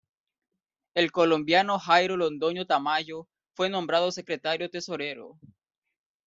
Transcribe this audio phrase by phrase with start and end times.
[0.95, 5.37] El colombiano Jairo Londoño Tamayo fue nombrado Secretario Tesorero.